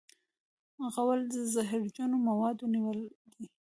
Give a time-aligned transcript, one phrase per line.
[0.93, 2.99] غول د زهرجنو موادو نیول
[3.33, 3.45] دی.